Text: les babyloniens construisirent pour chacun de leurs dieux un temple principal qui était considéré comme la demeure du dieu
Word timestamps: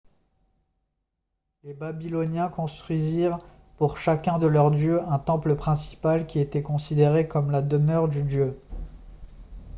les 1.63 1.75
babyloniens 1.75 2.49
construisirent 2.49 3.37
pour 3.77 3.99
chacun 3.99 4.39
de 4.39 4.47
leurs 4.47 4.71
dieux 4.71 4.99
un 5.03 5.19
temple 5.19 5.55
principal 5.55 6.25
qui 6.25 6.39
était 6.39 6.63
considéré 6.63 7.27
comme 7.27 7.51
la 7.51 7.61
demeure 7.61 8.09
du 8.09 8.23
dieu 8.23 8.57